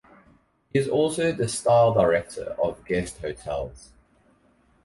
[0.73, 3.91] He is also the 'style director' of Guest Hotels.